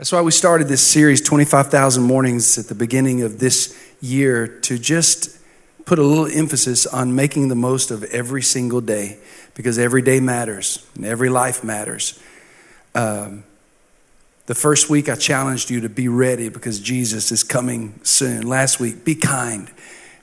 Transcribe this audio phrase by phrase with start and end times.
[0.00, 4.78] That's why we started this series, 25,000 Mornings, at the beginning of this year to
[4.78, 5.38] just
[5.84, 9.18] put a little emphasis on making the most of every single day
[9.52, 12.18] because every day matters and every life matters.
[12.94, 13.44] Um,
[14.46, 18.46] the first week, I challenged you to be ready because Jesus is coming soon.
[18.48, 19.70] Last week, be kind.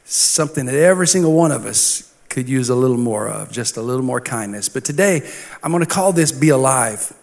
[0.05, 3.83] Something that every single one of us could use a little more of, just a
[3.83, 4.69] little more kindness.
[4.69, 7.13] But today, I'm going to call this Be Alive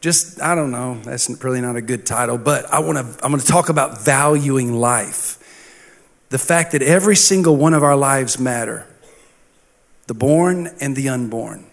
[0.00, 3.30] just i don't know that's really not a good title but i want to i'm
[3.30, 5.36] going to talk about valuing life.
[6.30, 8.86] The fact that every single one of our lives matter.
[10.06, 11.66] The born and the unborn.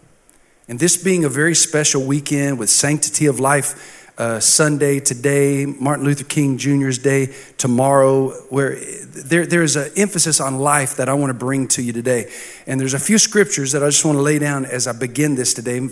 [0.67, 6.03] And this being a very special weekend with sanctity of life uh, sunday today martin
[6.03, 11.29] luther king jr's day tomorrow where there, there's an emphasis on life that i want
[11.29, 12.29] to bring to you today.
[12.65, 15.35] And there's a few scriptures that i just want to lay down as i begin
[15.35, 15.87] this today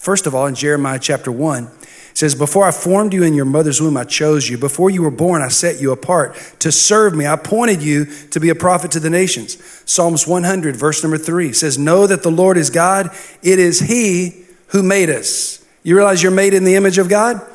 [0.00, 1.70] First of all, in Jeremiah chapter 1, it
[2.14, 4.56] says, Before I formed you in your mother's womb, I chose you.
[4.56, 7.26] Before you were born, I set you apart to serve me.
[7.26, 9.58] I appointed you to be a prophet to the nations.
[9.84, 13.10] Psalms 100, verse number 3 says, Know that the Lord is God.
[13.42, 15.62] It is He who made us.
[15.82, 17.46] You realize you're made in the image of God?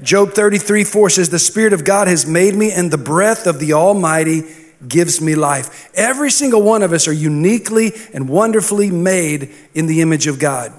[0.00, 3.58] Job 33, 4 says, The Spirit of God has made me, and the breath of
[3.58, 4.44] the Almighty
[4.86, 5.90] gives me life.
[5.96, 10.72] Every single one of us are uniquely and wonderfully made in the image of God.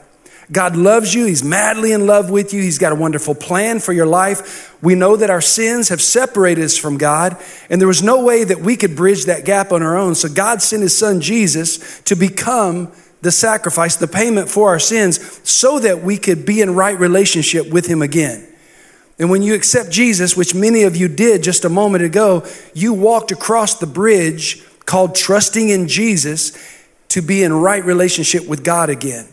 [0.52, 1.26] God loves you.
[1.26, 2.62] He's madly in love with you.
[2.62, 4.78] He's got a wonderful plan for your life.
[4.82, 8.44] We know that our sins have separated us from God, and there was no way
[8.44, 10.14] that we could bridge that gap on our own.
[10.14, 15.42] So God sent his son Jesus to become the sacrifice, the payment for our sins,
[15.50, 18.48] so that we could be in right relationship with him again.
[19.18, 22.94] And when you accept Jesus, which many of you did just a moment ago, you
[22.94, 26.52] walked across the bridge called trusting in Jesus
[27.10, 29.28] to be in right relationship with God again.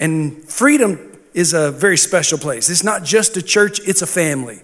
[0.00, 2.70] And freedom is a very special place.
[2.70, 4.60] It's not just a church, it's a family.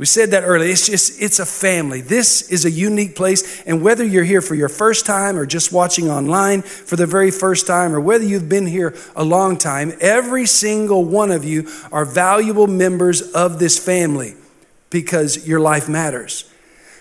[0.00, 0.70] We said that earlier.
[0.70, 2.00] It's just, it's a family.
[2.00, 3.62] This is a unique place.
[3.64, 7.30] And whether you're here for your first time or just watching online for the very
[7.30, 11.68] first time, or whether you've been here a long time, every single one of you
[11.92, 14.36] are valuable members of this family
[14.88, 16.50] because your life matters.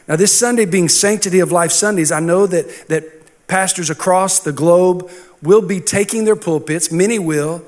[0.10, 4.52] Now, this Sunday being Sanctity of Life Sundays, I know that, that pastors across the
[4.52, 5.10] globe
[5.42, 7.64] will be taking their pulpits, many will,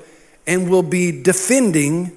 [0.46, 2.12] and will be defending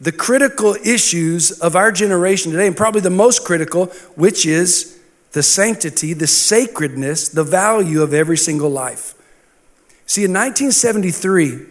[0.00, 4.98] the critical issues of our generation today, and probably the most critical, which is
[5.32, 9.14] the sanctity, the sacredness, the value of every single life.
[10.06, 11.66] See, in 1973,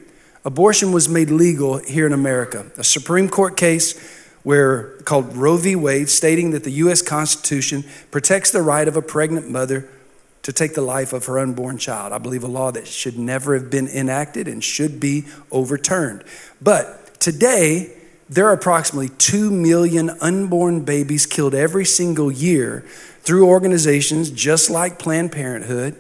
[0.46, 2.66] abortion was made legal here in America.
[2.78, 3.96] A Supreme Court case
[4.44, 5.76] where called Roe v.
[5.76, 7.02] Wade, stating that the U.S.
[7.02, 9.90] Constitution protects the right of a pregnant mother
[10.44, 12.14] to take the life of her unborn child.
[12.14, 16.24] I believe a law that should never have been enacted and should be overturned.
[16.62, 17.94] But today,
[18.30, 22.82] there are approximately 2 million unborn babies killed every single year
[23.22, 25.96] through organizations just like Planned Parenthood,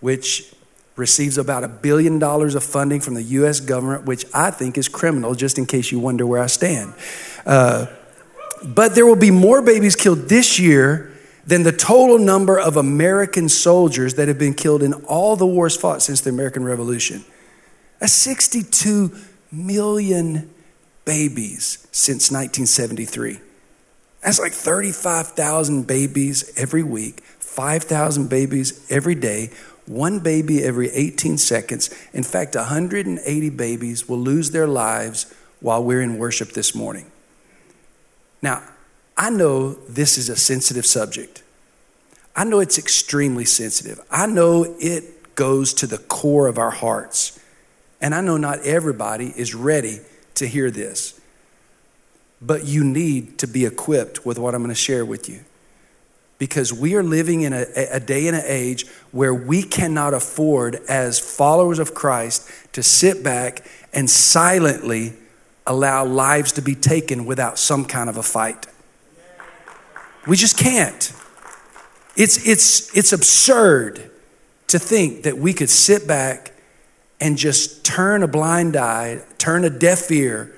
[0.00, 0.52] which
[0.96, 3.60] receives about a billion dollars of funding from the U.S.
[3.60, 6.92] government, which I think is criminal, just in case you wonder where I stand.
[7.46, 7.86] Uh,
[8.62, 11.09] but there will be more babies killed this year
[11.50, 15.76] than the total number of American soldiers that have been killed in all the wars
[15.76, 17.24] fought since the American Revolution.
[18.00, 19.12] A 62
[19.50, 20.48] million
[21.04, 23.40] babies since 1973.
[24.22, 29.50] That's like 35,000 babies every week, 5,000 babies every day,
[29.86, 31.90] one baby every 18 seconds.
[32.12, 37.10] In fact, 180 babies will lose their lives while we're in worship this morning.
[38.40, 38.62] Now,
[39.20, 41.42] I know this is a sensitive subject.
[42.34, 44.00] I know it's extremely sensitive.
[44.10, 47.38] I know it goes to the core of our hearts.
[48.00, 49.98] And I know not everybody is ready
[50.36, 51.20] to hear this.
[52.40, 55.40] But you need to be equipped with what I'm going to share with you.
[56.38, 60.76] Because we are living in a, a day and an age where we cannot afford,
[60.88, 65.12] as followers of Christ, to sit back and silently
[65.66, 68.66] allow lives to be taken without some kind of a fight.
[70.26, 71.12] We just can't.
[72.16, 74.10] It's, it's, it's absurd
[74.68, 76.52] to think that we could sit back
[77.20, 80.54] and just turn a blind eye, turn a deaf ear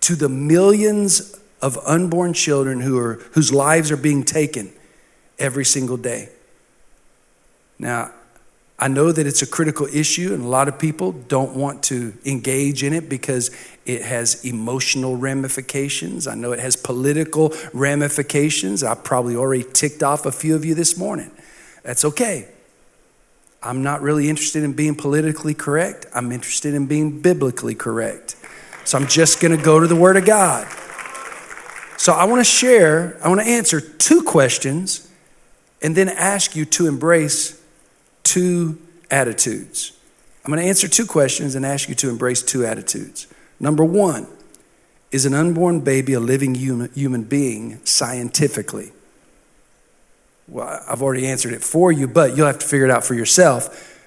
[0.00, 4.72] to the millions of unborn children who are, whose lives are being taken
[5.38, 6.28] every single day.
[7.78, 8.12] Now,
[8.78, 12.12] I know that it's a critical issue, and a lot of people don't want to
[12.26, 13.50] engage in it because
[13.86, 16.26] it has emotional ramifications.
[16.26, 18.82] I know it has political ramifications.
[18.82, 21.30] I probably already ticked off a few of you this morning.
[21.84, 22.48] That's okay.
[23.62, 28.36] I'm not really interested in being politically correct, I'm interested in being biblically correct.
[28.84, 30.68] So I'm just going to go to the Word of God.
[31.96, 35.10] So I want to share, I want to answer two questions
[35.82, 37.60] and then ask you to embrace
[38.26, 38.78] two
[39.10, 39.92] attitudes.
[40.44, 43.26] I'm going to answer two questions and ask you to embrace two attitudes.
[43.58, 44.26] Number one,
[45.10, 48.92] is an unborn baby a living human, human being scientifically?
[50.48, 53.14] Well, I've already answered it for you, but you'll have to figure it out for
[53.14, 54.02] yourself.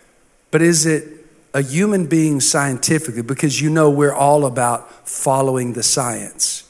[0.51, 3.21] But is it a human being scientifically?
[3.21, 6.69] Because you know we're all about following the science.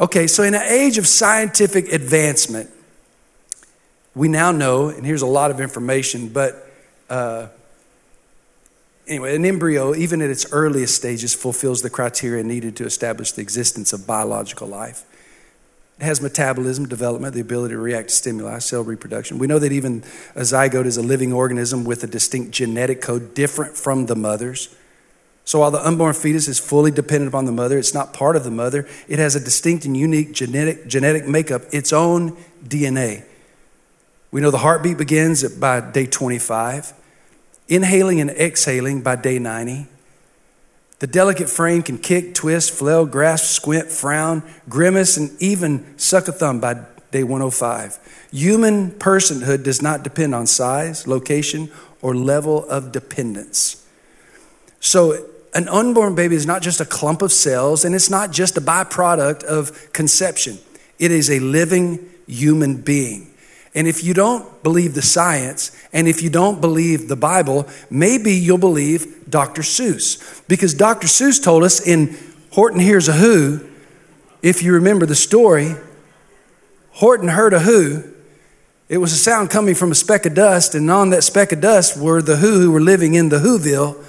[0.00, 2.70] Okay, so in an age of scientific advancement,
[4.14, 6.66] we now know, and here's a lot of information, but
[7.10, 7.48] uh,
[9.06, 13.42] anyway, an embryo, even at its earliest stages, fulfills the criteria needed to establish the
[13.42, 15.04] existence of biological life.
[15.98, 19.38] It has metabolism, development, the ability to react to stimuli, cell reproduction.
[19.38, 20.02] We know that even
[20.34, 24.74] a zygote is a living organism with a distinct genetic code different from the mother's.
[25.50, 28.44] So while the unborn fetus is fully dependent upon the mother, it's not part of
[28.44, 28.86] the mother.
[29.08, 33.24] It has a distinct and unique genetic, genetic makeup, its own DNA.
[34.30, 36.92] We know the heartbeat begins by day 25,
[37.66, 39.88] inhaling and exhaling by day 90.
[41.00, 46.32] The delicate frame can kick, twist, flail, grasp, squint, frown, grimace, and even suck a
[46.32, 47.98] thumb by day 105.
[48.30, 53.84] Human personhood does not depend on size, location, or level of dependence.
[54.78, 58.56] So, an unborn baby is not just a clump of cells, and it's not just
[58.56, 60.58] a byproduct of conception.
[60.98, 63.32] It is a living human being.
[63.74, 68.32] And if you don't believe the science, and if you don't believe the Bible, maybe
[68.32, 69.62] you'll believe Dr.
[69.62, 70.42] Seuss.
[70.48, 71.06] Because Dr.
[71.06, 72.16] Seuss told us in
[72.50, 73.68] Horton Hears a Who,
[74.42, 75.74] if you remember the story,
[76.92, 78.04] Horton heard a who.
[78.88, 81.60] It was a sound coming from a speck of dust, and on that speck of
[81.60, 84.04] dust were the who who were living in the Whoville.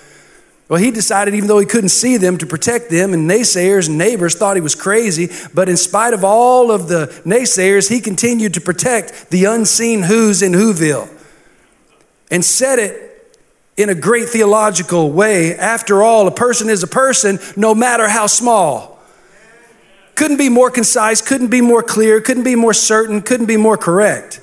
[0.71, 3.97] Well, he decided, even though he couldn't see them, to protect them, and naysayers and
[3.97, 5.29] neighbors thought he was crazy.
[5.53, 10.41] But in spite of all of the naysayers, he continued to protect the unseen who's
[10.41, 11.09] in Whoville
[12.31, 13.38] and said it
[13.75, 15.57] in a great theological way.
[15.57, 18.97] After all, a person is a person, no matter how small.
[20.15, 23.75] Couldn't be more concise, couldn't be more clear, couldn't be more certain, couldn't be more
[23.75, 24.39] correct.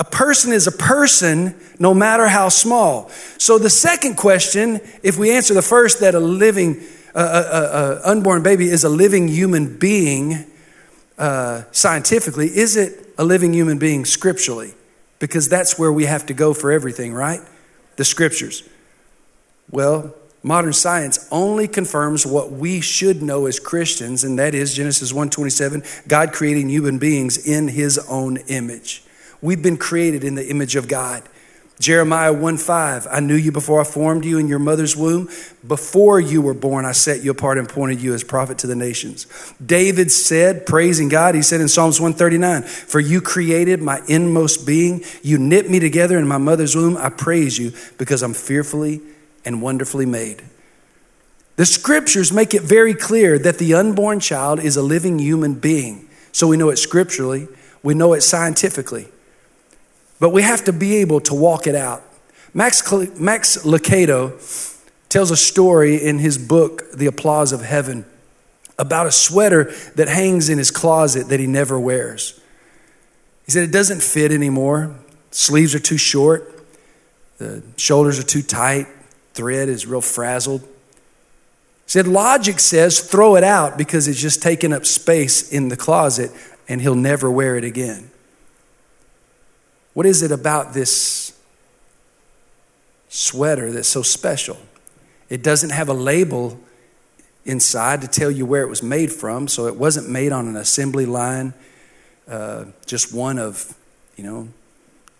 [0.00, 3.10] A person is a person no matter how small.
[3.36, 6.80] So, the second question, if we answer the first that a living,
[7.14, 10.46] uh, uh, uh, unborn baby is a living human being
[11.18, 14.72] uh, scientifically, is it a living human being scripturally?
[15.18, 17.40] Because that's where we have to go for everything, right?
[17.96, 18.66] The scriptures.
[19.70, 25.12] Well, modern science only confirms what we should know as Christians, and that is Genesis
[25.12, 29.04] 1:27, God creating human beings in his own image.
[29.42, 31.22] We've been created in the image of God.
[31.80, 35.30] Jeremiah 1 5, I knew you before I formed you in your mother's womb.
[35.66, 38.76] Before you were born, I set you apart and appointed you as prophet to the
[38.76, 39.26] nations.
[39.64, 45.02] David said, praising God, he said in Psalms 139, For you created my inmost being.
[45.22, 46.98] You knit me together in my mother's womb.
[46.98, 49.00] I praise you because I'm fearfully
[49.46, 50.42] and wonderfully made.
[51.56, 56.10] The scriptures make it very clear that the unborn child is a living human being.
[56.30, 57.48] So we know it scripturally,
[57.82, 59.08] we know it scientifically.
[60.20, 62.02] But we have to be able to walk it out.
[62.52, 62.82] Max,
[63.18, 64.76] Max Lucado
[65.08, 68.04] tells a story in his book, The Applause of Heaven,
[68.78, 72.40] about a sweater that hangs in his closet that he never wears.
[73.44, 74.94] He said it doesn't fit anymore.
[75.30, 76.64] Sleeves are too short,
[77.38, 78.86] the shoulders are too tight,
[79.34, 80.62] thread is real frazzled.
[80.62, 80.66] He
[81.86, 86.30] said logic says throw it out because it's just taking up space in the closet
[86.68, 88.09] and he'll never wear it again.
[89.94, 91.38] What is it about this
[93.08, 94.58] sweater that's so special?
[95.28, 96.58] It doesn't have a label
[97.44, 100.56] inside to tell you where it was made from, so it wasn't made on an
[100.56, 101.54] assembly line,
[102.28, 103.76] uh, just one of,
[104.16, 104.48] you know,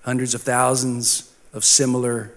[0.03, 2.33] hundreds of thousands of similar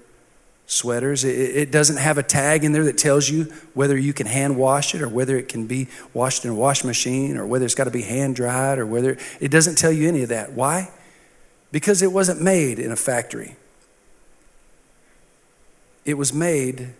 [0.65, 1.23] sweaters.
[1.23, 4.57] It, it, doesn't have a tag in there that tells you whether you can hand
[4.57, 7.75] wash it or whether it can be washed in a wash machine or whether it's
[7.75, 10.53] got to be hand dried or whether it doesn't tell you any of that.
[10.53, 10.89] Why?
[11.73, 13.55] Because it wasn't made in a factory.
[16.05, 16.93] It was made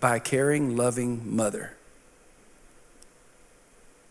[0.00, 1.76] by a caring, loving mother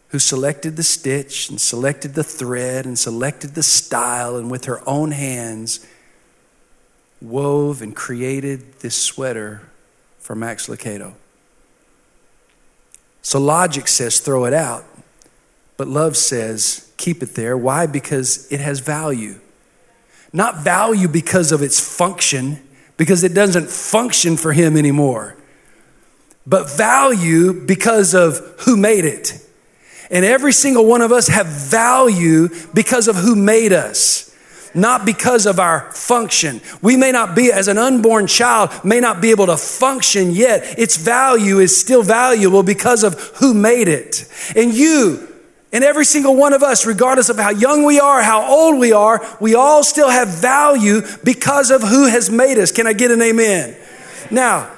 [0.10, 4.88] who selected the stitch and selected the thread and selected the style and with her
[4.88, 5.86] own hands
[7.20, 9.64] wove and created this sweater
[10.20, 11.14] for Max Lucado.
[13.24, 14.86] So logic says throw it out,
[15.76, 17.58] but love says keep it there.
[17.58, 17.88] Why?
[17.88, 19.41] Because it has value.
[20.34, 22.60] Not value because of its function,
[22.98, 25.38] because it doesn't function for him anymore.
[26.46, 29.46] but value because of who made it.
[30.10, 34.28] And every single one of us have value because of who made us
[34.74, 36.62] not because of our function.
[36.82, 40.80] We may not be, as an unborn child, may not be able to function yet.
[40.80, 44.30] Its value is still valuable because of who made it.
[44.56, 45.28] And you,
[45.72, 48.92] and every single one of us, regardless of how young we are, how old we
[48.92, 52.72] are, we all still have value because of who has made us.
[52.72, 53.78] Can I get an amen?
[54.30, 54.70] Now,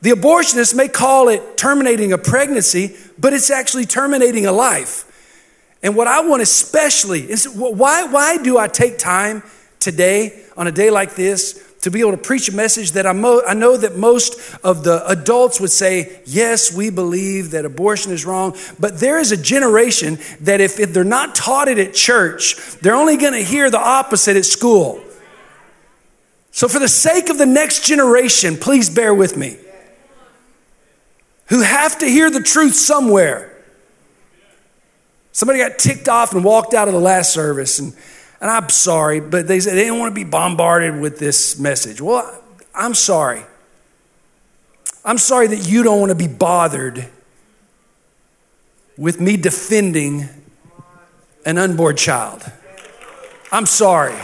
[0.00, 5.04] the abortionist may call it terminating a pregnancy, but it's actually terminating a life.
[5.82, 9.42] And what I want especially is why, why do I take time
[9.80, 13.12] today, on a day like this, to be able to preach a message that I,
[13.12, 18.10] mo- I know that most of the adults would say, yes, we believe that abortion
[18.10, 18.56] is wrong.
[18.80, 22.96] But there is a generation that if, if they're not taught it at church, they're
[22.96, 25.00] only going to hear the opposite at school.
[26.50, 29.56] So, for the sake of the next generation, please bear with me
[31.48, 33.56] who have to hear the truth somewhere.
[35.32, 37.94] Somebody got ticked off and walked out of the last service, and,
[38.40, 42.00] and I'm sorry, but they said they didn't want to be bombarded with this message.
[42.00, 42.42] Well,
[42.74, 43.42] I'm sorry.
[45.04, 47.08] I'm sorry that you don't want to be bothered
[48.96, 50.28] with me defending
[51.44, 52.44] an unborn child.
[53.50, 54.14] I'm sorry.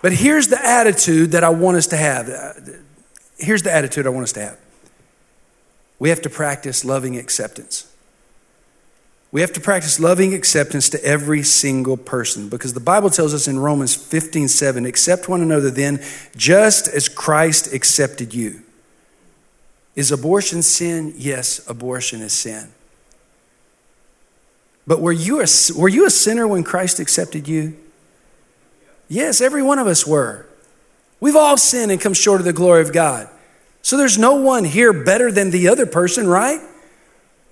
[0.00, 2.26] But here's the attitude that I want us to have.
[3.38, 4.58] Here's the attitude I want us to have.
[6.00, 7.91] We have to practice loving acceptance.
[9.32, 13.48] We have to practice loving acceptance to every single person because the Bible tells us
[13.48, 16.04] in Romans 15 7, accept one another then,
[16.36, 18.62] just as Christ accepted you.
[19.96, 21.14] Is abortion sin?
[21.16, 22.68] Yes, abortion is sin.
[24.86, 25.46] But were you a,
[25.76, 27.76] were you a sinner when Christ accepted you?
[29.08, 30.46] Yes, every one of us were.
[31.20, 33.28] We've all sinned and come short of the glory of God.
[33.80, 36.60] So there's no one here better than the other person, right?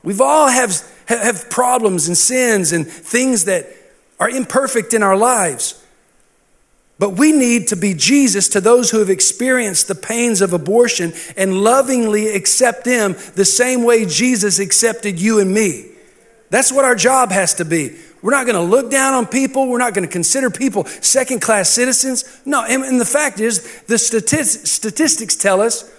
[0.02, 0.72] We've all have,
[1.18, 3.66] have problems and sins and things that
[4.18, 5.82] are imperfect in our lives.
[6.98, 11.14] But we need to be Jesus to those who have experienced the pains of abortion
[11.36, 15.86] and lovingly accept them the same way Jesus accepted you and me.
[16.50, 17.96] That's what our job has to be.
[18.20, 19.68] We're not going to look down on people.
[19.68, 22.24] We're not going to consider people second class citizens.
[22.44, 25.90] No, and, the fact is, the statistics tell us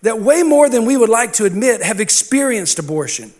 [0.00, 3.34] that way more than we would like to admit have experienced abortion.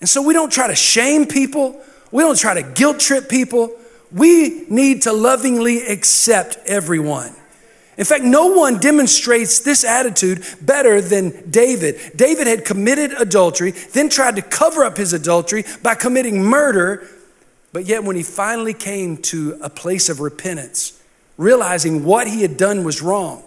[0.00, 1.80] And so we don't try to shame people,
[2.12, 3.70] we don't try to guilt trip people.
[4.12, 7.34] We need to lovingly accept everyone.
[7.98, 12.12] In fact, no one demonstrates this attitude better than David.
[12.14, 17.08] David had committed adultery, then tried to cover up his adultery by committing murder,
[17.72, 21.02] but yet when he finally came to a place of repentance,
[21.38, 23.42] realizing what he had done was wrong,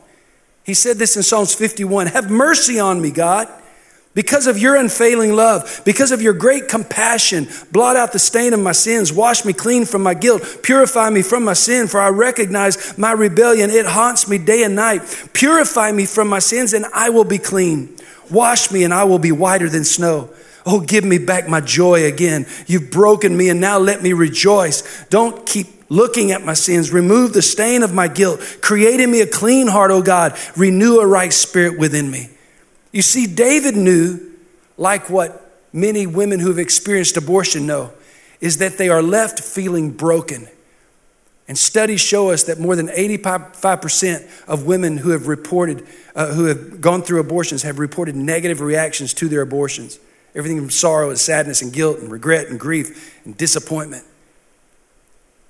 [0.64, 3.48] he said this in Psalms 51 Have mercy on me, God
[4.16, 8.60] because of your unfailing love, because of your great compassion, blot out the stain of
[8.60, 12.10] my sins, wash me clean from my guilt, purify me from my sin, for I
[12.10, 13.70] recognize my rebellion.
[13.70, 15.02] It haunts me day and night.
[15.34, 17.96] Purify me from my sins, and I will be clean.
[18.32, 20.32] Wash me, and I will be whiter than snow.
[20.66, 22.46] Oh, give me back my joy again.
[22.68, 25.06] You've broken me, and now let me rejoice.
[25.06, 26.92] Don't keep looking at my sins.
[26.92, 28.42] Remove the stain of my guilt.
[28.62, 30.38] Create in me a clean heart, O God.
[30.58, 32.30] Renew a right spirit within me.
[32.92, 34.20] You see, David knew,
[34.78, 37.94] like what many women who have experienced abortion know,
[38.42, 40.48] is that they are left feeling broken.
[41.48, 46.46] And studies show us that more than 85% of women who have reported, uh, who
[46.46, 50.00] have gone through abortions, have reported negative reactions to their abortions.
[50.36, 54.06] Everything from sorrow and sadness and guilt and regret and grief and disappointment.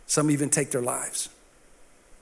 [0.07, 1.29] Some even take their lives.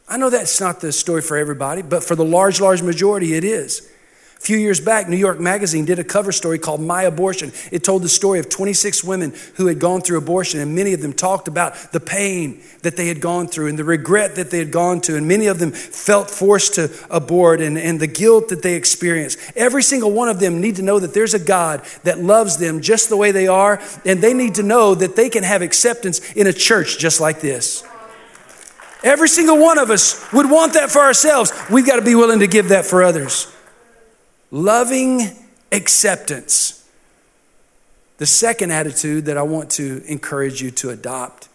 [0.09, 3.43] I know that's not the story for everybody, but for the large, large majority, it
[3.43, 3.91] is.
[4.37, 7.51] A few years back, New York Magazine did a cover story called My Abortion.
[7.71, 11.01] It told the story of 26 women who had gone through abortion, and many of
[11.01, 14.59] them talked about the pain that they had gone through and the regret that they
[14.59, 18.49] had gone to, and many of them felt forced to abort and, and the guilt
[18.49, 19.39] that they experienced.
[19.55, 22.81] Every single one of them need to know that there's a God that loves them
[22.81, 26.19] just the way they are, and they need to know that they can have acceptance
[26.33, 27.83] in a church just like this.
[29.03, 31.51] Every single one of us would want that for ourselves.
[31.71, 33.51] We've got to be willing to give that for others.
[34.51, 35.21] Loving
[35.71, 36.85] acceptance.
[38.17, 41.49] The second attitude that I want to encourage you to adopt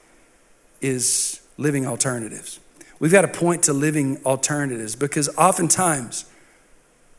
[0.80, 2.60] is living alternatives.
[2.98, 6.24] We've got to point to living alternatives because oftentimes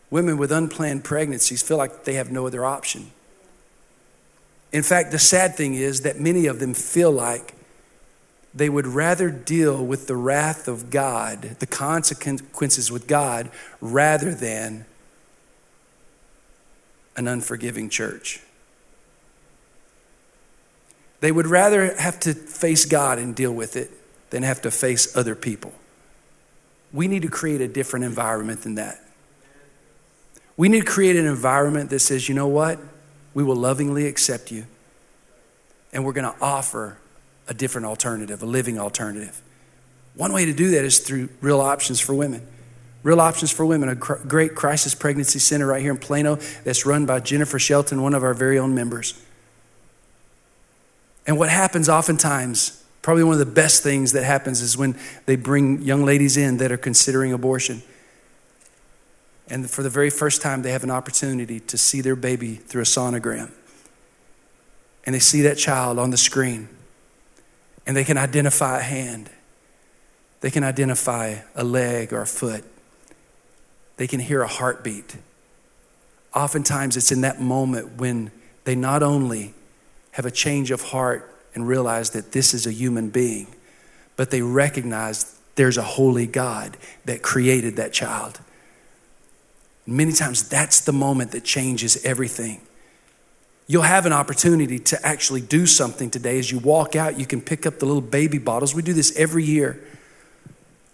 [0.10, 3.12] women with unplanned pregnancies feel like they have no other option.
[4.72, 7.54] In fact, the sad thing is that many of them feel like
[8.54, 13.50] they would rather deal with the wrath of God, the consequences with God,
[13.82, 14.86] rather than
[17.16, 18.42] an unforgiving church.
[21.20, 23.92] They would rather have to face God and deal with it
[24.30, 25.72] than have to face other people.
[26.92, 29.00] We need to create a different environment than that.
[30.58, 32.80] We need to create an environment that says, you know what?
[33.34, 34.66] We will lovingly accept you,
[35.92, 37.00] and we're going to offer
[37.48, 39.42] a different alternative, a living alternative.
[40.16, 42.46] One way to do that is through Real Options for Women.
[43.04, 46.86] Real Options for Women, a cr- great crisis pregnancy center right here in Plano that's
[46.86, 49.22] run by Jennifer Shelton, one of our very own members.
[51.28, 55.36] And what happens oftentimes, probably one of the best things that happens is when they
[55.36, 57.84] bring young ladies in that are considering abortion.
[59.50, 62.82] And for the very first time, they have an opportunity to see their baby through
[62.82, 63.52] a sonogram.
[65.06, 66.70] And they see that child on the screen.
[67.86, 69.30] And they can identify a hand,
[70.40, 72.64] they can identify a leg or a foot,
[73.98, 75.18] they can hear a heartbeat.
[76.34, 78.32] Oftentimes, it's in that moment when
[78.64, 79.54] they not only
[80.12, 83.48] have a change of heart and realize that this is a human being,
[84.16, 88.40] but they recognize there's a holy God that created that child.
[89.86, 92.62] Many times that's the moment that changes everything.
[93.68, 96.40] You'll have an opportunity to actually do something today.
[96.40, 98.76] As you walk out, you can pick up the little baby bottles.
[98.76, 99.84] We do this every year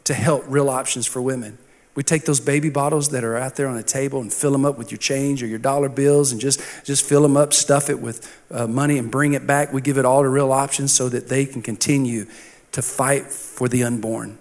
[0.04, 1.58] to help real options for women.
[2.00, 4.64] We take those baby bottles that are out there on the table and fill them
[4.64, 7.90] up with your change or your dollar bills and just, just fill them up, stuff
[7.90, 9.74] it with uh, money and bring it back.
[9.74, 12.26] We give it all to real options so that they can continue
[12.72, 14.38] to fight for the unborn.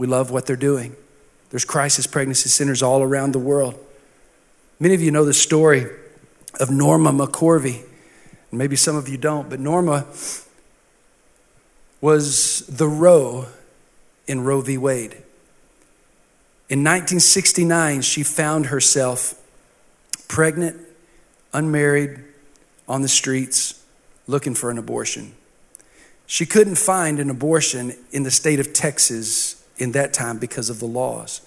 [0.00, 0.96] We love what they're doing.
[1.50, 3.78] There's crisis pregnancy centers all around the world.
[4.80, 5.86] Many of you know the story
[6.58, 7.84] of Norma McCorvey.
[8.50, 10.06] Maybe some of you don't, but Norma
[12.00, 13.46] was the Roe
[14.26, 14.76] in Roe v.
[14.76, 15.22] Wade.
[16.68, 19.34] In 1969, she found herself
[20.28, 20.78] pregnant,
[21.54, 22.20] unmarried,
[22.86, 23.82] on the streets,
[24.26, 25.34] looking for an abortion.
[26.26, 30.78] She couldn't find an abortion in the state of Texas in that time because of
[30.78, 31.40] the laws.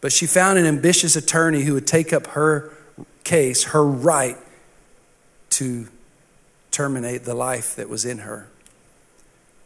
[0.00, 2.76] But she found an ambitious attorney who would take up her
[3.22, 4.36] case, her right
[5.50, 5.86] to
[6.72, 8.48] terminate the life that was in her.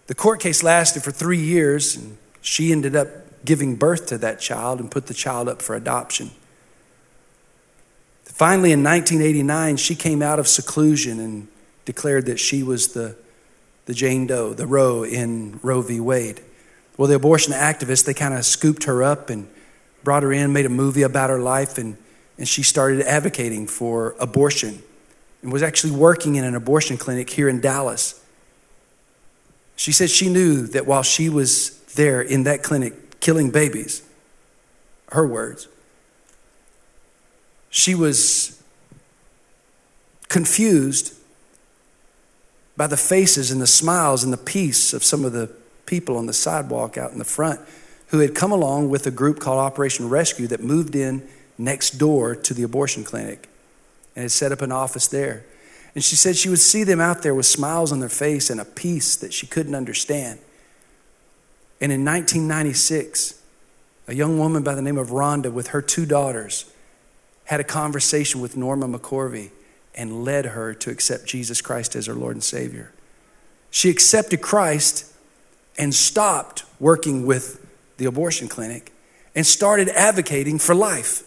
[0.09, 3.09] The court case lasted for three years, and she ended up
[3.45, 6.31] giving birth to that child and put the child up for adoption.
[8.25, 11.49] Finally, in 1989, she came out of seclusion and
[11.85, 13.17] declared that she was the,
[13.87, 16.01] the Jane Doe, the Roe in Roe v.
[16.01, 16.43] Wade.
[16.97, 19.49] Well, the abortion activists, they kind of scooped her up and
[20.03, 21.97] brought her in, made a movie about her life, and,
[22.37, 24.83] and she started advocating for abortion
[25.43, 28.23] and was actually working in an abortion clinic here in Dallas.
[29.77, 34.03] She said she knew that while she was there in that clinic, killing babies.
[35.11, 35.67] Her words.
[37.71, 38.63] She was
[40.29, 41.13] confused
[42.77, 45.51] by the faces and the smiles and the peace of some of the
[45.87, 47.59] people on the sidewalk out in the front
[48.09, 51.27] who had come along with a group called Operation Rescue that moved in
[51.59, 53.49] next door to the abortion clinic
[54.15, 55.45] and had set up an office there.
[55.97, 58.61] And she said she would see them out there with smiles on their face and
[58.61, 60.39] a peace that she couldn't understand.
[61.81, 63.41] And in 1996,
[64.09, 66.71] a young woman by the name of Rhonda, with her two daughters,
[67.45, 69.51] had a conversation with Norma McCorvey
[69.95, 72.93] and led her to accept Jesus Christ as her Lord and Savior.
[73.71, 75.13] She accepted Christ
[75.79, 77.65] and stopped working with
[77.99, 78.93] the abortion clinic
[79.35, 81.23] and started advocating for life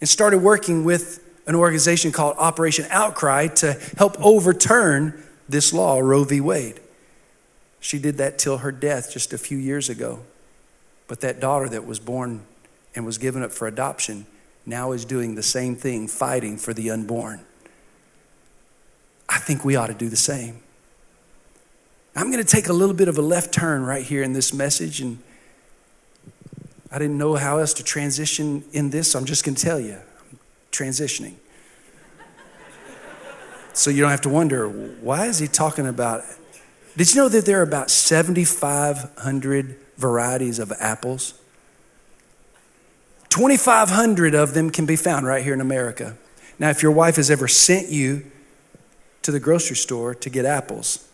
[0.00, 6.24] and started working with an organization called Operation Outcry to help overturn this law, Roe
[6.24, 6.40] v.
[6.40, 6.80] Wade.
[7.80, 10.20] She did that till her death just a few years ago.
[11.08, 12.44] But that daughter that was born
[12.94, 14.26] and was given up for adoption
[14.64, 17.44] now is doing the same thing, fighting for the unborn.
[19.28, 20.60] I think we ought to do the same.
[22.16, 24.52] I'm going to take a little bit of a left turn right here in this
[24.52, 25.18] message, and
[26.90, 29.78] I didn't know how else to transition in this, so I'm just going to tell
[29.78, 29.98] you
[30.30, 30.38] I'm
[30.72, 31.34] transitioning.
[33.74, 36.24] so you don't have to wonder why is he talking about
[36.96, 41.34] did you know that there are about 7,500 varieties of apples?
[43.28, 46.16] 2,500 of them can be found right here in America.
[46.58, 48.24] Now, if your wife has ever sent you
[49.20, 51.06] to the grocery store to get apples,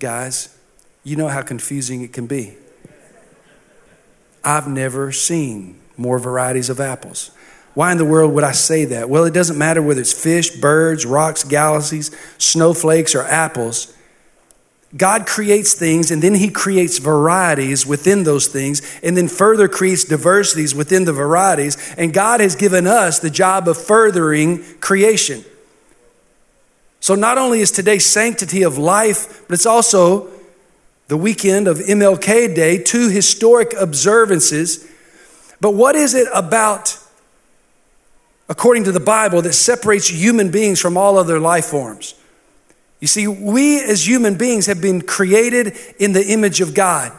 [0.00, 0.58] guys,
[1.04, 2.56] you know how confusing it can be.
[4.42, 7.30] I've never seen more varieties of apples.
[7.74, 9.08] Why in the world would I say that?
[9.08, 13.94] Well, it doesn't matter whether it's fish, birds, rocks, galaxies, snowflakes, or apples
[14.96, 20.04] God creates things and then he creates varieties within those things and then further creates
[20.04, 21.76] diversities within the varieties.
[21.96, 25.44] And God has given us the job of furthering creation.
[26.98, 30.28] So not only is today sanctity of life, but it's also
[31.06, 34.86] the weekend of MLK Day, two historic observances.
[35.60, 36.98] But what is it about,
[38.48, 42.14] according to the Bible, that separates human beings from all other life forms?
[43.00, 47.12] You see, we as human beings have been created in the image of God.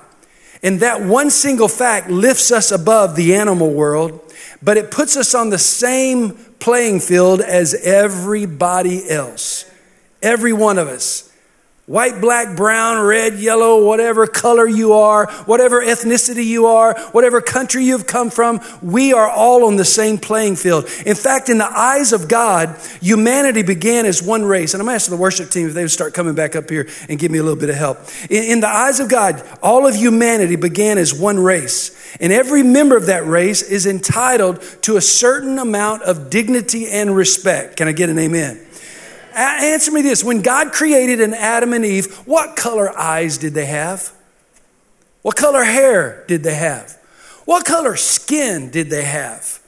[0.64, 4.22] And that one single fact lifts us above the animal world,
[4.62, 9.66] but it puts us on the same playing field as everybody else.
[10.22, 11.31] Every one of us.
[11.88, 17.84] White, black, brown, red, yellow, whatever color you are, whatever ethnicity you are, whatever country
[17.84, 20.86] you've come from, we are all on the same playing field.
[21.06, 24.74] In fact, in the eyes of God, humanity began as one race.
[24.74, 27.18] And I'm asking the worship team if they would start coming back up here and
[27.18, 27.98] give me a little bit of help.
[28.30, 31.98] In, in the eyes of God, all of humanity began as one race.
[32.20, 37.16] And every member of that race is entitled to a certain amount of dignity and
[37.16, 37.78] respect.
[37.78, 38.68] Can I get an amen?
[39.34, 40.24] Answer me this.
[40.24, 44.12] When God created an Adam and Eve, what color eyes did they have?
[45.22, 46.98] What color hair did they have?
[47.46, 49.60] What color skin did they have?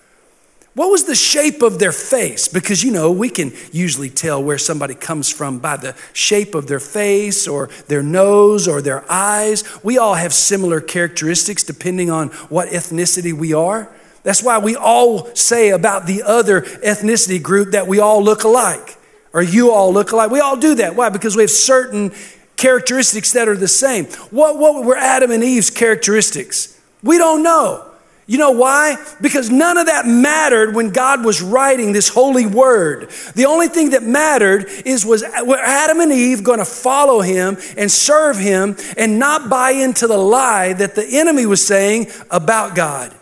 [0.75, 2.47] What was the shape of their face?
[2.47, 6.65] Because, you know, we can usually tell where somebody comes from by the shape of
[6.65, 9.63] their face or their nose or their eyes.
[9.83, 13.87] We all have similar characteristics depending on what ethnicity we are.
[14.23, 18.97] That's why we all say about the other ethnicity group that we all look alike
[19.33, 20.31] or you all look alike.
[20.31, 20.95] We all do that.
[20.95, 21.09] Why?
[21.09, 22.13] Because we have certain
[22.55, 24.05] characteristics that are the same.
[24.31, 26.79] What, what were Adam and Eve's characteristics?
[27.01, 27.89] We don't know.
[28.25, 28.95] You know why?
[29.19, 33.09] Because none of that mattered when God was writing this holy word.
[33.35, 37.57] The only thing that mattered is was were Adam and Eve going to follow him
[37.75, 42.75] and serve him and not buy into the lie that the enemy was saying about
[42.75, 43.13] God.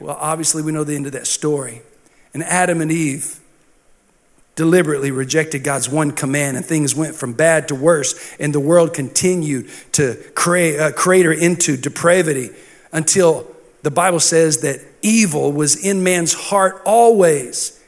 [0.00, 1.82] Well, obviously we know the end of that story.
[2.34, 3.39] And Adam and Eve
[4.60, 8.92] deliberately rejected God's one command, and things went from bad to worse, and the world
[8.92, 12.50] continued to create, uh, crater into depravity
[12.92, 13.46] until
[13.80, 17.82] the Bible says that evil was in man's heart always.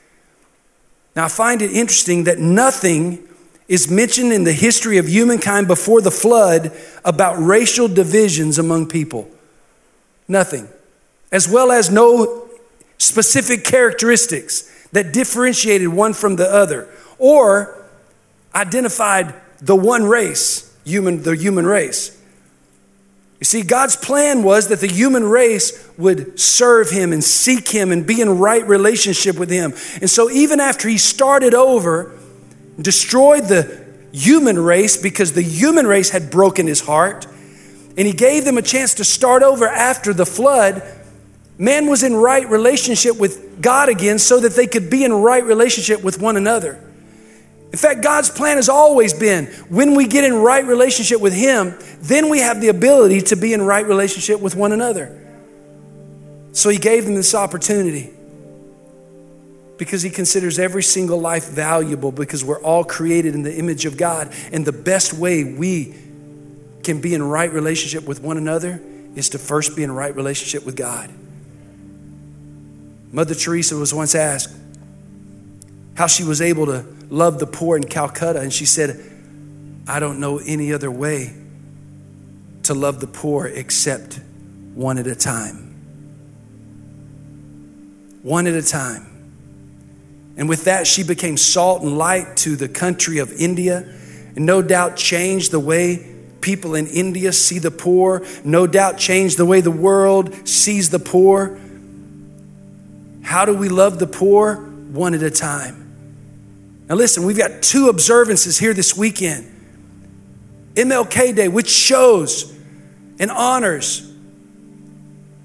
[1.14, 3.22] Now, I find it interesting that nothing
[3.68, 6.72] is mentioned in the history of humankind before the flood
[7.04, 9.28] about racial divisions among people.
[10.26, 10.68] Nothing.
[11.30, 12.48] As well as no
[12.96, 17.84] specific characteristics that differentiated one from the other or
[18.54, 22.18] identified the one race, human, the human race.
[23.42, 27.90] You see, God's plan was that the human race would serve Him and seek Him
[27.90, 29.72] and be in right relationship with Him.
[30.00, 32.16] And so, even after He started over,
[32.80, 37.26] destroyed the human race because the human race had broken His heart,
[37.96, 40.82] and He gave them a chance to start over after the flood,
[41.62, 45.44] man was in right relationship with God again so that they could be in right
[45.44, 46.72] relationship with one another.
[47.70, 51.78] In fact, God's plan has always been when we get in right relationship with Him,
[52.00, 55.18] then we have the ability to be in right relationship with one another.
[56.50, 58.10] So He gave them this opportunity
[59.78, 63.96] because He considers every single life valuable because we're all created in the image of
[63.96, 64.34] God.
[64.50, 65.94] And the best way we
[66.82, 68.82] can be in right relationship with one another
[69.14, 71.08] is to first be in right relationship with God.
[73.12, 74.56] Mother Teresa was once asked
[75.94, 78.98] how she was able to love the poor in Calcutta, and she said,
[79.86, 81.34] I don't know any other way
[82.64, 84.18] to love the poor except
[84.74, 85.68] one at a time.
[88.22, 89.08] One at a time.
[90.36, 93.80] And with that, she became salt and light to the country of India,
[94.34, 96.08] and no doubt changed the way
[96.40, 100.98] people in India see the poor, no doubt changed the way the world sees the
[100.98, 101.58] poor.
[103.22, 104.56] How do we love the poor?
[104.56, 105.82] One at a time.
[106.88, 109.48] Now, listen, we've got two observances here this weekend
[110.74, 112.52] MLK Day, which shows
[113.18, 114.12] and honors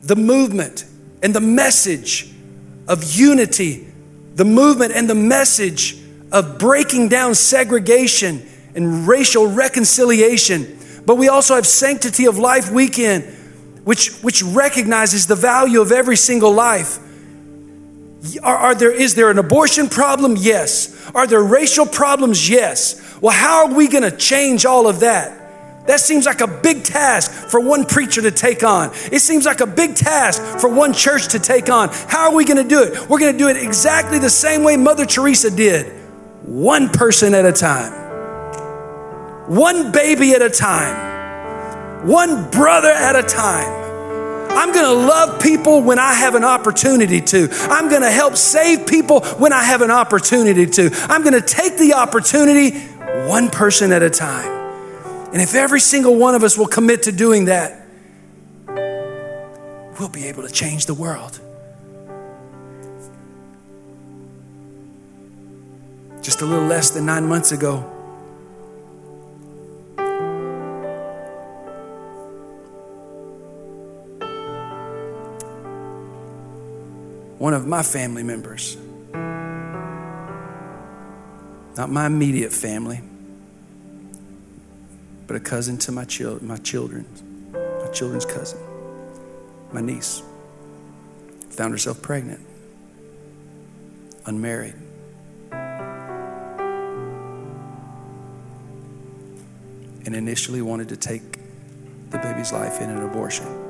[0.02, 0.86] the movement
[1.22, 2.34] and the message
[2.88, 3.88] of unity,
[4.36, 5.98] the movement and the message
[6.32, 10.78] of breaking down segregation and racial reconciliation.
[11.06, 13.24] But we also have Sanctity of Life Weekend,
[13.84, 17.00] which, which recognizes the value of every single life.
[18.44, 20.36] Are, are, there, is there an abortion problem?
[20.38, 21.10] Yes.
[21.14, 22.50] Are there racial problems?
[22.50, 23.18] Yes.
[23.22, 25.86] Well, how are we going to change all of that?
[25.88, 28.92] That seems like a big task for one preacher to take on.
[29.12, 31.90] It seems like a big task for one church to take on.
[31.90, 33.10] How are we going to do it?
[33.10, 35.94] We're going to do it exactly the same way Mother Teresa did
[36.44, 37.94] one person at a time.
[39.48, 43.87] one baby at a time, one brother at a time.
[44.58, 47.48] I'm going to love people when I have an opportunity to.
[47.70, 50.90] I'm going to help save people when I have an opportunity to.
[51.08, 52.80] I'm going to take the opportunity
[53.28, 54.52] one person at a time.
[55.32, 57.86] And if every single one of us will commit to doing that,
[60.00, 61.40] we'll be able to change the world.
[66.24, 67.97] Just a little less than nine months ago,
[77.38, 78.78] one of my family members,
[81.78, 83.02] not my immediate family,
[85.28, 87.06] but a cousin to my, chil- my children,
[87.54, 88.60] my children's cousin,
[89.72, 90.24] my niece,
[91.52, 92.40] found herself pregnant,
[94.26, 94.76] unmarried.
[100.06, 101.38] And initially wanted to take
[102.10, 103.67] the baby's life in an abortion.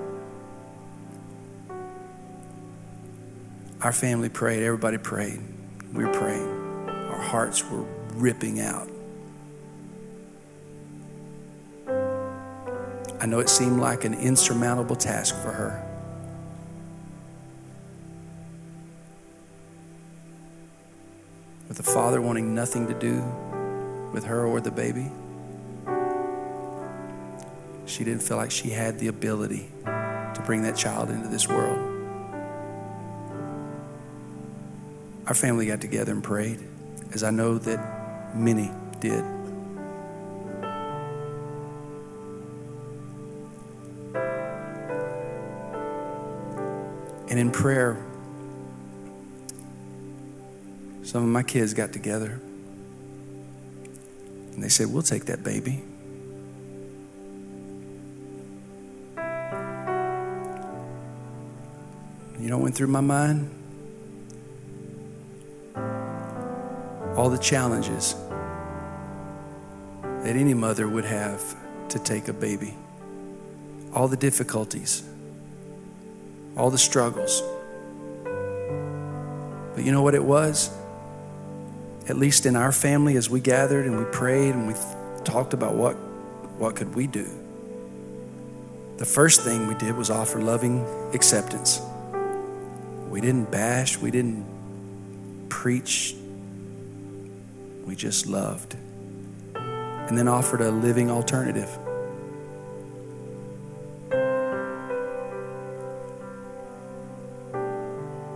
[3.87, 5.39] Our family prayed, everybody prayed.
[5.93, 6.89] We were praying.
[6.89, 8.89] Our hearts were ripping out.
[13.21, 15.81] I know it seemed like an insurmountable task for her.
[21.69, 23.23] With the father wanting nothing to do
[24.11, 25.09] with her or the baby,
[27.85, 31.96] she didn't feel like she had the ability to bring that child into this world.
[35.27, 36.65] Our family got together and prayed,
[37.11, 39.23] as I know that many did.
[47.29, 47.97] And in prayer,
[51.03, 52.39] some of my kids got together
[54.53, 55.83] and they said, We'll take that baby.
[62.39, 63.66] You know what went through my mind?
[67.27, 68.15] All the challenges
[70.01, 71.57] that any mother would have
[71.89, 72.73] to take a baby,
[73.93, 75.03] all the difficulties,
[76.55, 77.43] all the struggles.
[79.75, 80.71] But you know what it was?
[82.07, 84.73] At least in our family, as we gathered and we prayed and we
[85.25, 85.95] talked about what,
[86.57, 87.27] what could we do,
[88.95, 91.81] the first thing we did was offer loving acceptance.
[93.09, 94.45] We didn't bash, we didn't
[95.49, 96.15] preach
[97.87, 98.75] we just loved.
[99.55, 101.69] And then offered a living alternative.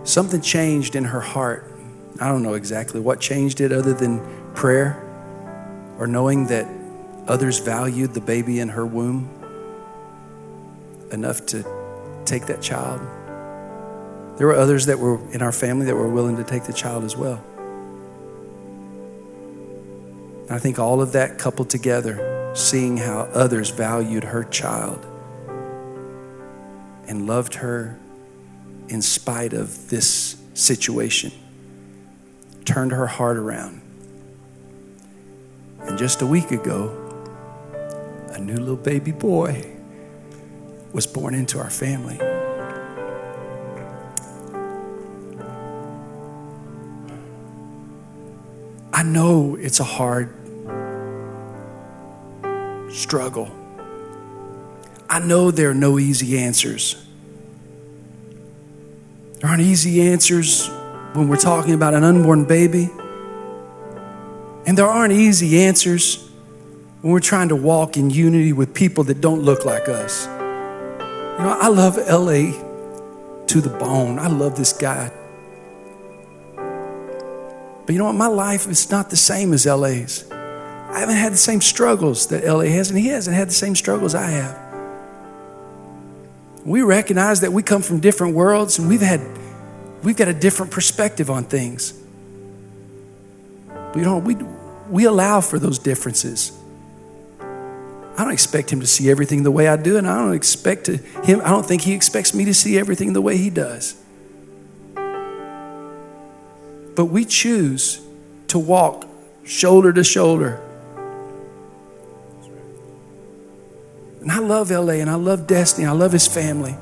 [0.04, 1.70] Something changed in her heart.
[2.20, 4.20] I don't know exactly what changed it other than
[4.54, 4.98] prayer
[5.98, 6.66] or knowing that
[7.28, 9.28] others valued the baby in her womb
[11.10, 11.64] enough to
[12.24, 13.00] take that child.
[14.38, 17.04] There were others that were in our family that were willing to take the child
[17.04, 17.44] as well.
[20.50, 25.06] I think all of that coupled together, seeing how others valued her child
[27.06, 27.98] and loved her
[28.88, 31.32] in spite of this situation,
[32.64, 33.80] turned her heart around.
[35.80, 36.98] And just a week ago,
[38.30, 39.66] a new little baby boy
[40.92, 42.18] was born into our family.
[49.02, 50.32] I know it's a hard
[52.92, 53.50] struggle.
[55.10, 57.04] I know there are no easy answers.
[59.40, 60.68] There aren't easy answers
[61.14, 62.90] when we're talking about an unborn baby.
[64.66, 66.24] And there aren't easy answers
[67.00, 70.26] when we're trying to walk in unity with people that don't look like us.
[70.26, 72.52] You know, I love LA
[73.48, 74.20] to the bone.
[74.20, 75.10] I love this guy.
[77.86, 78.14] But you know what?
[78.14, 80.30] My life is not the same as LA's.
[80.30, 83.74] I haven't had the same struggles that LA has, and he hasn't had the same
[83.74, 84.58] struggles I have.
[86.64, 89.20] We recognize that we come from different worlds and we've had
[90.04, 91.92] we've got a different perspective on things.
[93.94, 94.36] We don't we
[94.88, 96.52] we allow for those differences.
[98.16, 100.84] I don't expect him to see everything the way I do, and I don't expect
[100.84, 104.01] to, him, I don't think he expects me to see everything the way he does.
[106.94, 108.00] But we choose
[108.48, 109.08] to walk
[109.44, 110.62] shoulder to shoulder
[114.22, 115.86] And I love LA and I love Destiny.
[115.86, 116.76] I love his family.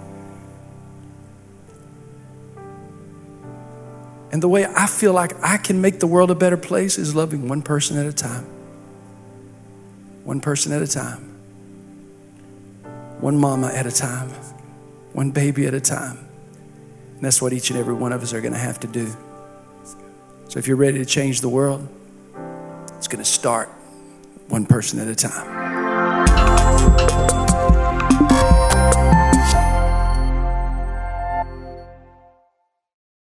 [4.31, 7.15] And the way I feel like I can make the world a better place is
[7.15, 8.47] loving one person at a time.
[10.25, 11.35] one person at a time,
[13.21, 14.29] one mama at a time,
[15.15, 16.19] one baby at a time.
[17.17, 19.17] And that's what each and every one of us are going to have to do.
[20.51, 21.87] So if you're ready to change the world,
[22.97, 23.69] it's going to start
[24.49, 25.60] one person at a time.